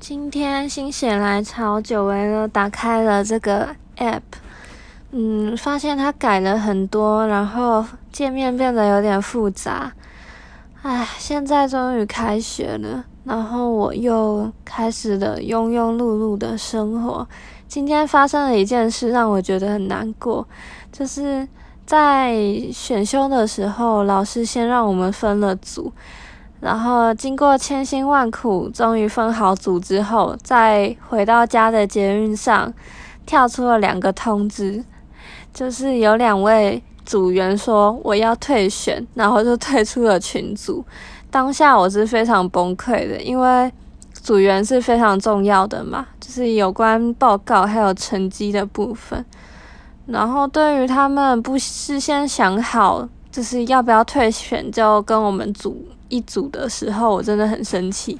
[0.00, 3.68] 今天心血来潮，久违了，打开了这个
[3.98, 4.22] app，
[5.10, 9.92] 嗯，发现它改了很多，然后界面变得有点复杂。
[10.80, 17.28] 唉，现在终于开学了，然后我又开始了庸庸碌碌的生活。
[17.68, 20.48] 今天发生了一件事，让我觉得很难过，
[20.90, 21.46] 就是
[21.84, 22.34] 在
[22.72, 25.92] 选修的时候，老师先让我们分了组。
[26.60, 32.72] 然后经过千辛万苦，终于分好组之后，在回到家的捷运上，
[33.24, 34.84] 跳出了两个通知，
[35.54, 40.84] 就是有两位组员说我要退选，然后就退出了群组。
[41.30, 43.72] 当下我是非常崩溃的，因为
[44.12, 49.24] 组员是非常重要的嘛，就是有关报告还有成绩的部分。
[50.06, 55.86] 然后对于他们不事先想好，就是要不要退选，就跟我们组。
[56.08, 58.18] 一组的时候，我真的很生气。